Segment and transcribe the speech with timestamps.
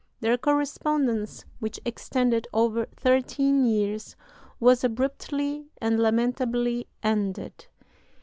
[0.19, 4.15] Their correspondence, which extended over thirteen years,
[4.59, 7.67] was abruptly and lamentably ended.